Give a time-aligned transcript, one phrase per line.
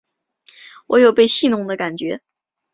[0.87, 2.23] 我有被戏弄的感觉